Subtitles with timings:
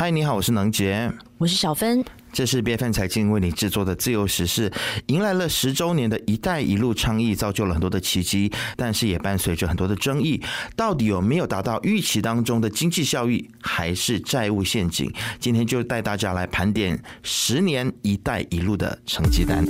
[0.00, 2.04] 嗨，你好，我是能杰，我是小芬。
[2.32, 4.72] 这是 B F N 财经为你制作的自由时事，
[5.06, 10.40] 迎来了十周年的一带一路倡议，造就了很多的奇迹，但是也伴随着很多的争议。
[10.76, 15.12] 到底有没有达到预期当中的经济效益，还是债务陷阱？
[15.40, 19.64] 今天就带大家来盘点十年一带一路的成绩单。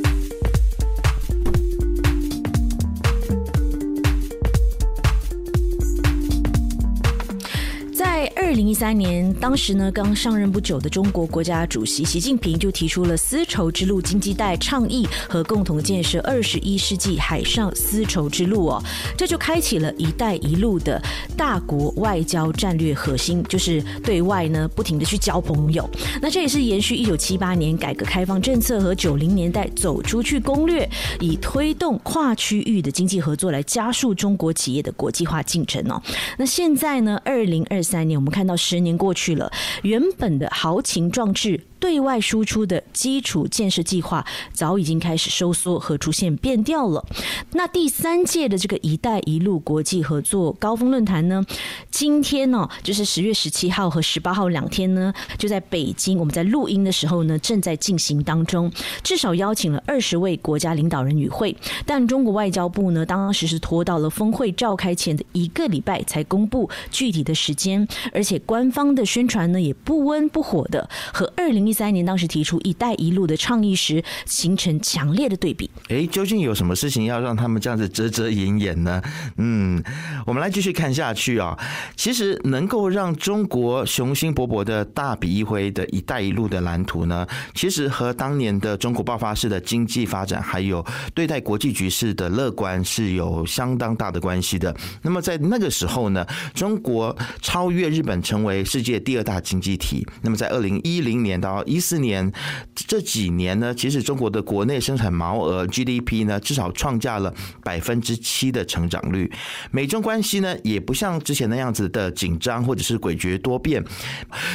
[8.49, 18.83] 二零一三年，当时呢刚上任不久的中国国家主席习近平就提出了丝绸之路经济带倡议和共同建设二十一世纪海上丝绸之路哦，
[19.19, 20.99] 这就开启了一带一路的
[21.37, 25.87] 大国外交战略核心，就是对外呢不停的去交朋友。
[26.23, 30.89] 那这也是延续一九七八年改革开放政策和九零年代走出去攻略，
[31.21, 36.01] 以推动跨区域的经济合作来加速中国企业的国际化进程哦。
[36.39, 38.38] 那现在呢，二零二三年我们看。
[38.39, 39.51] 看到十年过去了，
[39.83, 41.61] 原本的豪情壮志。
[41.81, 47.05] 对外输出的基础建设计划早已经开始收缩和出现变调了。
[47.53, 51.45] 那第三届的这个“一带一路”国际合作高峰论坛呢，
[51.91, 56.19] 今天呢，就是十月十七号和十八号两天呢，就在北京。
[56.19, 58.71] 我们在录音的时候呢，正在进行当中。
[59.05, 61.57] 至少邀请了二十位国家领导人与会，
[61.87, 71.68] 但中国外交部呢，当时是拖到了峰会召开前的一个礼拜才公布具体的时间，而且官方的宣传呢，也不温不火的，和二零。
[71.69, 75.71] 一三年，当时提出“一带一路”的倡议时，形成强烈的对比。
[75.89, 79.03] 哎，究竟有什么事情要让他们这样子遮遮掩掩呢？
[79.37, 79.83] 嗯，
[80.27, 81.57] 我们来继续看下去啊。
[81.95, 94.75] 其实，能够让中国雄心勃勃的大笔一挥的一带一路的蓝图呢，其实和当年的中国爆发式的经济发展，还有对待国际局势的乐观是有相当大的关系的。
[95.03, 100.07] 那么，在那个时候呢，中国超越日本成为世界第二大经济体。
[100.23, 102.33] 那么，在二零一零年到一四年
[102.75, 109.31] 这几年呢，其实中国的国内生产毛额 GDP 呢，至少创下了百分之七的成长率。
[109.71, 113.83] 美中关系呢，也不像之前那样子的紧张或者是诡谲多变。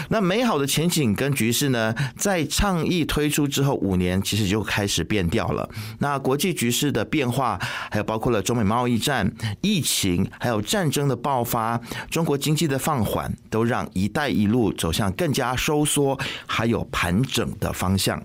[0.09, 5.69] 那美好的前景跟局势呢，在倡议推出之后五年，其实就开始变掉了。
[5.99, 7.59] 那国际局势的变化，
[7.91, 11.79] 还有包括了中美贸易战、疫情，还有战争的爆发，
[12.09, 16.87] 中国经济的放缓，都让“一带一路”走向更加收缩，还有。
[16.93, 18.23] 盘整的方向。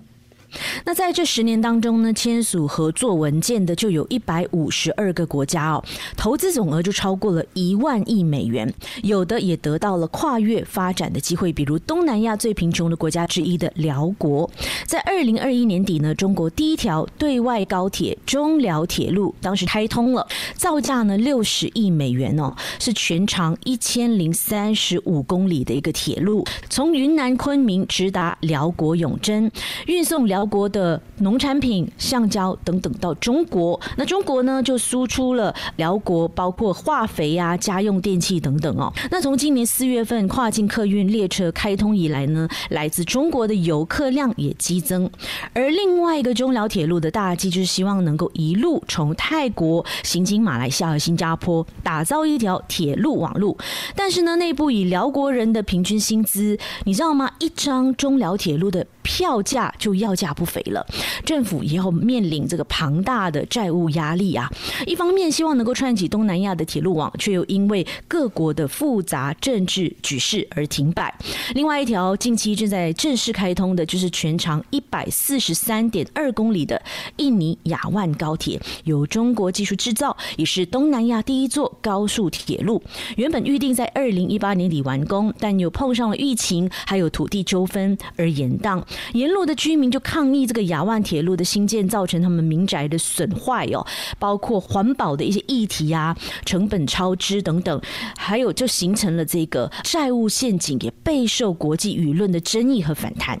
[0.85, 5.83] 那在这十年当中呢，签署合作文件的就有一百五十二个国家哦，
[6.17, 8.73] 投资总额就超过了一万亿美元，
[9.03, 14.49] 有的也得到了跨越发展的机会，比如东南亚最贫穷的国家之一的辽国，
[14.87, 29.51] 在二零二一年底呢，中国第一条对外高铁中辽铁路当时开通了，造价呢六十亿美元哦，是全长一千零三十五公里的一个铁路，从云南昆明直达辽国永贞，
[29.85, 30.38] 运送辽。
[30.39, 38.89] 辽国的农产品、橡胶等等到中国，那中国呢就输出了辽国包括化肥啊、家用电器等等哦。
[39.11, 45.09] 那从今年四月份跨境客运列车开通以来呢，来自中国的游客量也激增。
[45.51, 53.57] 而另外一个中辽铁路的大计就是希望能够一路从泰国行经马来西亚和新加坡，打造一条铁路网路。
[53.93, 57.29] 但是呢，内部以辽国人的平均薪资，你知道吗？
[57.39, 60.28] 一张中辽铁路的票价就要价。
[60.33, 60.85] 不肥了，
[61.25, 64.49] 政府也要面临这个庞大的债务压力啊！
[64.85, 71.13] 一方面希望能够串起东南亚的铁路网，却又因为各国的复杂政治局势而停摆。
[71.55, 76.79] 另外一条近期正在正式开通的，就是全长一百四十三点二公里的
[77.17, 82.81] 印尼雅万高铁，由中国技术制造，也是东南亚第一座高速铁路。
[83.15, 88.83] 原本预定在二零一八年底完工，但又碰上了疫情，还有土地纠纷而延宕。
[89.13, 90.18] 沿路的居民就看。
[90.19, 93.87] 抗议这个雅万铁路的新建造成他们民宅的损坏哦，
[94.19, 96.13] 包括环保的一些议题啊，
[96.43, 97.81] 成本超支等等，
[98.17, 103.39] 还有就形成了这个债务陷阱，也备受国际舆论的争议和反弹。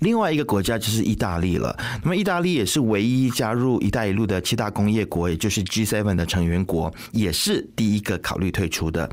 [0.00, 1.76] 另外一个国家就是意大利了。
[2.02, 9.08] 那么意大利也是唯一加入“一带一路”的七大工业国，也就是 G7 的成员国，也是第一个考虑退出的。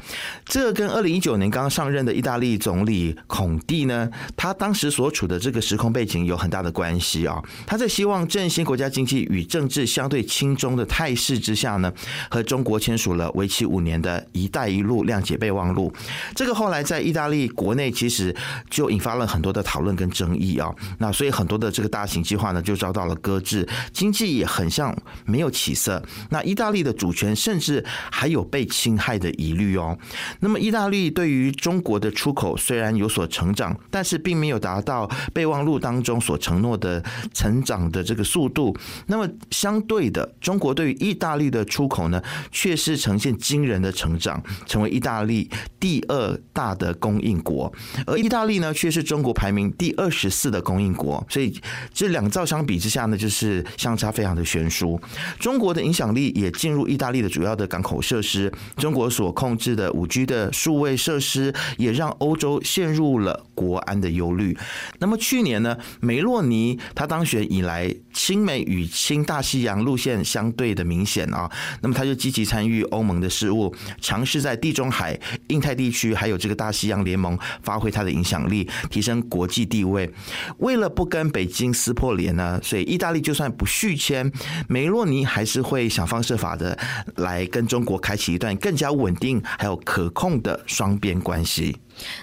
[0.46, 7.42] 这跟二零一九年刚上任的意大利总理孔蒂呢，他当时所处的这个时空背景有很大的关系啊。
[7.66, 11.92] 他在希望振兴国家经济与政治相对轻中的态势之下呢，
[12.30, 15.92] 和中国签署了为期五年的一带一路谅解备忘录。
[16.36, 18.36] 这个后来在意大利国内其实
[18.70, 20.43] 就引发了很多的讨论跟争议。
[20.44, 20.70] 意啊。
[21.00, 24.96] 那所以很多的这个大型计划呢就遭到了搁置，经济也很像
[25.26, 26.04] 没有起色。
[26.30, 29.98] 那意大利的主权甚至还有被侵害的疑虑哦。
[30.42, 37.04] 那么意大利对于中国的出口虽然有所成长，但是并没有达到备忘录当中所承诺的
[37.34, 38.76] 成长的这个速度。
[39.08, 45.50] 那么相对的，中国对于意大利的出口呢，却是呈现惊人的成长，成为意大利
[45.80, 47.72] 第二大的供应国，
[48.06, 51.24] 而意大利呢，却是中国排名第二十四的供应国。
[51.30, 51.56] 所以
[51.94, 55.00] 这两造相比之下呢，就是相差非常的悬殊。
[55.40, 64.58] 中国的影响力也进入意大利的主要的港口设施，中国所控制的五 G 的数位设施，也让欧洲陷入了国安的忧虑。
[65.00, 71.50] 那么去年呢，梅洛尼他当选以来，亲美与亲大西洋路线相对的明显啊。
[71.82, 80.10] 那么他就积极参与欧盟的事务，尝试在地中海、印太地区还有这个大西洋联盟发挥他的影响力，提升国际地位。
[80.58, 84.32] 为了不跟北京撕破脸呢，所以意大利就算不续签，
[84.68, 86.78] 梅洛尼还是会想方设法的
[87.16, 91.76] 来跟中国开启一段更加稳定还有可控的双边关系。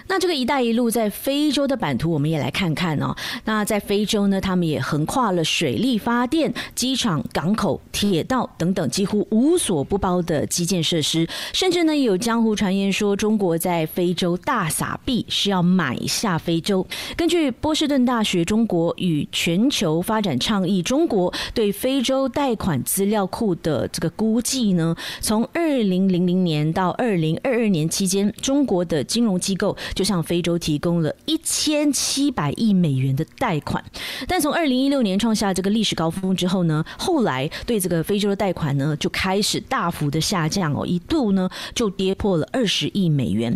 [0.07, 3.15] 那这个“一带一路”在非洲的版图，我们也来看看哦。
[3.45, 16.85] 那在非洲呢，他们也横跨了水力发电、机场、港口、铁道等等几乎无所不包的基建设施，甚至呢，有江湖传言说中国在非洲大撒币是要买下非洲。
[17.15, 33.83] 根据波士顿大学中国与全球发展倡议中国对非洲贷款资料库的这个估计呢，从二零零零年到二零二二年期间，中国的金融机构构就向非洲提供了一千七百亿美元的贷款，
[34.27, 43.55] 但从二零一六年创下这个历史高峰之后呢，后来对这个非洲的贷款呢就开始大幅的下降哦，一度呢就跌破了二十亿美元。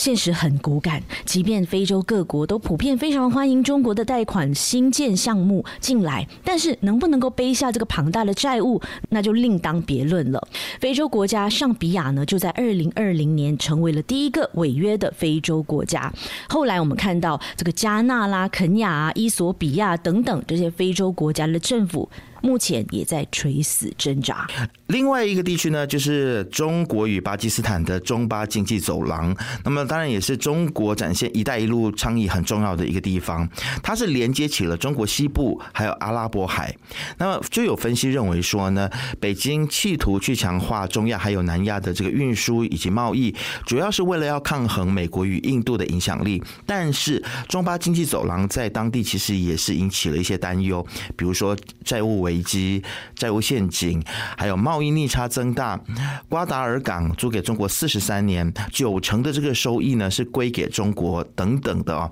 [0.00, 8.80] 现实很骨感，即便非洲各国都普遍非常欢迎中国的贷款新建项目进来，但是能不能够背下这个庞大的债务，
[9.10, 10.48] 那就另当别论了。
[10.80, 16.10] 非洲国家上比亚呢，就在二零二零年成为了第一个违约的非洲国家。
[16.48, 22.08] 后来我们看到这个加纳啦、肯亚啊、伊索比亚等等这些非洲国家的政府。
[22.42, 24.46] 目前也在垂死挣扎。
[24.88, 29.34] 另外一个地区呢，就是中国与巴基斯坦的中巴经济走廊。
[29.64, 33.48] 那么，当然也是中国展现“一带一路”倡议很重要的一个地方。
[33.82, 36.74] 它是连接起了中国西部还有阿拉伯海。
[37.18, 38.90] 那么，就有分析认为说呢，
[39.20, 43.34] 北京企图去强化中亚还有南亚的这个运输以及贸易，
[43.64, 46.42] 主要是为了要抗衡美国与印度的影响力。
[46.66, 50.84] 但是，中巴经济走廊在当地其实也是引起了一些担忧，
[51.16, 52.80] 比如说债务危机、
[53.16, 54.00] 债务陷阱，
[54.38, 55.80] 还有贸易逆差增大。
[56.28, 62.08] 瓜达尔港租给中国四十三年，九成的这个收益呢是归给中国等等的哦。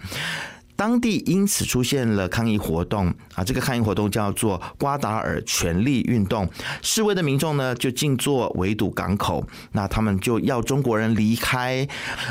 [0.75, 6.49] 当地因此出现了抗议活动啊，这个抗议活动叫做瓜达尔权力运动。
[6.83, 11.87] 示威的民众呢就静坐围堵港口，那他们就要中国人离开，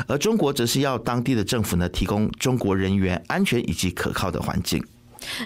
[0.06, 4.82] 而中国则是要当地的政府呢提供中国人员安全以及可靠的环境。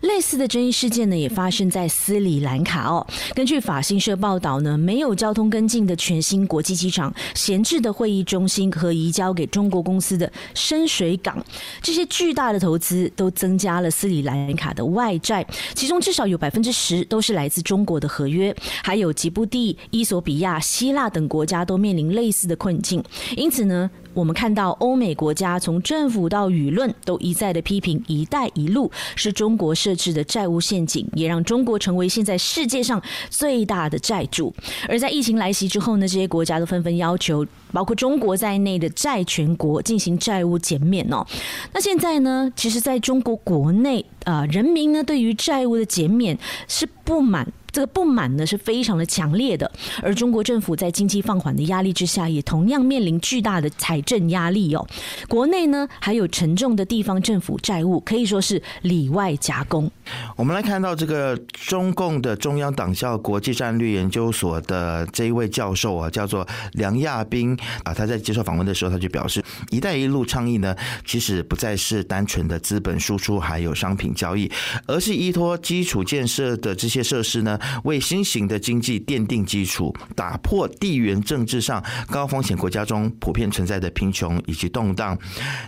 [0.03, 3.07] 类似的争议事件呢，也发生在斯里兰卡哦。
[3.35, 11.45] 根据法新社报道呢，没有交通跟进的全新国际机场、闲置的会议中心和移交给中国公司的深水港，
[11.83, 18.55] 这些巨大的投资都增加了斯里兰卡的外债，其中至少有百分之十都是来自中国的合约。
[18.83, 23.03] 还有吉布地、伊索比亚、希腊等国家都面临类似的困境。
[23.37, 23.91] 因此呢。
[24.15, 33.01] 我们看到欧美国家从政府到舆论都一再的批评“一带一路”是中国设置的债务陷阱，也让中国成为现在世界上
[33.31, 34.55] 最大的债主。
[34.89, 41.27] 而在疫情来袭之后呢，这些国家都纷纷要求包括中国在内的债权国进行债务减免哦。
[41.73, 46.39] 那现在呢，其实在中国国内啊，人民呢对于债务的减免
[46.69, 47.51] 是不满。
[47.73, 49.71] 这个不满呢是非常的强烈的，
[50.03, 54.87] 而中国政府在经济放缓的压力之下，也同样面临巨大的财政压力哦。
[55.27, 59.91] 国内呢还有沉重的地方政府债务，可以说是里外夹攻。
[60.37, 70.77] 我们来看到这个中共的中央党校国际战略研究所的这一位教授啊，叫做梁亚斌啊，他在接受访问的时候，他就表示，“一带一路”倡议呢，
[71.07, 74.51] 其实不再是单纯的资本输出还有商品交易，
[74.87, 77.59] 而是依托基础建设的这些设施呢。
[77.85, 85.17] 为新型的经济奠定基础，打破地缘政治上高风险国家中普遍存在的贫穷以及动荡。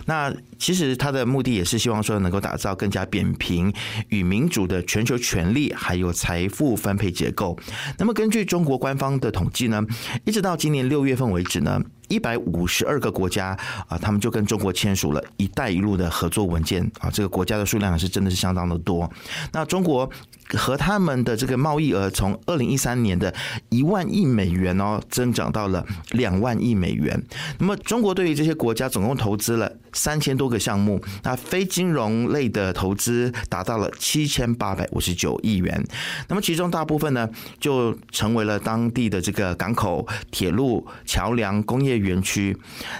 [0.05, 3.73] 那其实他的目的也是希望说能够打造更加扁平
[4.09, 7.57] 与民主的全球权力还有财富分配结构。
[7.97, 9.83] 那么根据中国官方的统计呢，
[10.23, 13.57] 一直到今年六月份为止呢，一百五十二个国家
[13.87, 19.09] 啊，他们就跟中国签署了一带一路的合作文件啊，这个国家的数量是真的是相当的多。
[19.51, 20.09] 那中国
[20.53, 23.33] 和他们的这个贸易额从二零一三年的
[23.69, 27.21] 一万亿美元哦，增长到了两万亿美元。
[27.59, 35.83] 那么中国对于这些国家总共投资了三千多个项目，那非金融类的投资达到了七千八百五十九亿元。
[36.27, 37.27] 那么其中大部分呢，
[37.59, 42.55] 就成为了当地的这个港口、铁路、桥梁、工业园区。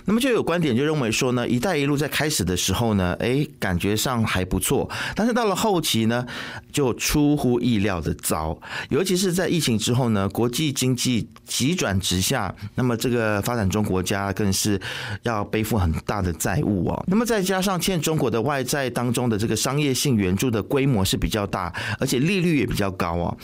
[0.05, 6.25] 那么就有观点就认为说呢，“一带一路”在开始的时候呢，哎，感觉上还不错，但是到了后期呢，
[6.71, 8.57] 就出乎意料的糟。
[8.89, 14.79] 尤其是在疫情之后呢，国际经济急转直下，那么这个发展中国家更是
[15.23, 17.03] 要背负很大的债务哦。
[17.07, 23.37] 那么再加上欠中国的外债当中的这个商业性援助的规模是比较大，而且利率也比较高哦。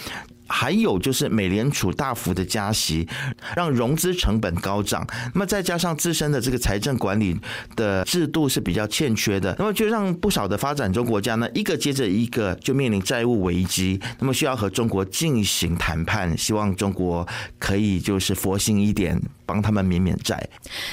[0.51, 3.07] 还有就是美联储大幅的加息，
[3.55, 5.07] 让融资成本高涨。
[5.33, 7.39] 那么再加上自身的这个财政管理
[7.75, 13.99] 的制度是比较欠缺的，那么就让不少的发展中国家呢，一个接着一个就面临债务危机。
[14.19, 17.27] 那么需要和中国进行谈判，希望中国
[17.57, 19.19] 可以就是佛心一点。
[19.51, 20.41] 帮他们免免债。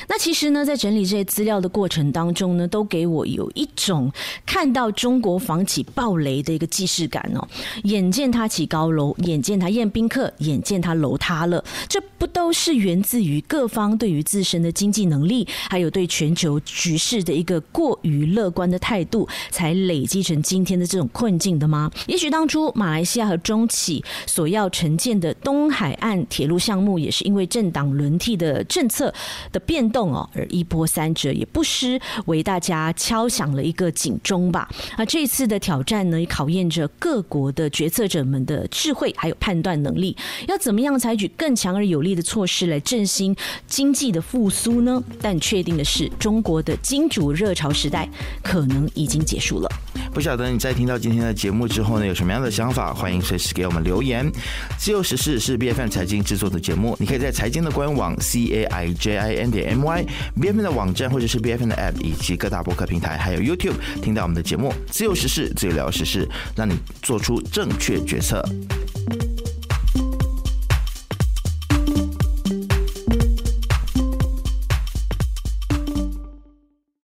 [0.08, 4.10] 那其实呢，在整理这些资料的过程当中呢，都给我有一种
[4.44, 7.46] 看到中国房企暴雷的一个既视感哦。
[7.84, 21.88] 眼见他起高楼，眼见他宴宾客，眼见他楼塌了，这不都是源自于各方对于自身的经济能力，还有对全球局势的一个过于乐观的态度，才累积成今天的这种困境的吗？
[22.08, 28.47] 也许当初马来西亚和中企所要承建的东海岸铁路项目，也是因为政党轮替的。
[28.48, 29.12] 的政策
[29.52, 34.66] 的变动哦，而一波三折，也不失为大家敲响了一个警钟吧。
[34.96, 40.16] 那，这次的挑战呢，也考验着各国的决策者们的智慧还有判断能力。
[40.46, 43.36] 要怎么样采取更强而有力的措施来振兴
[43.66, 45.02] 经济的复苏呢？
[45.20, 48.08] 但确定的是，中国的金主热潮时代
[48.42, 49.68] 可能已经结束了。
[50.14, 52.94] 不晓得你在听到今天的节目之后呢，有什么样的想法？
[52.94, 54.30] 欢迎随时给我们留言。
[54.78, 60.04] 自由时事是 B F M 财经制作的节目，你可以在财经的官网 C A I J I N 点 M Y
[60.38, 64.72] B F N 的网站或者是 B F N 的 App 以及各大博客平台，还有 YouTube 听到我们的节目。
[64.90, 68.44] 自由时事，自由聊时事，让你做出正确决策。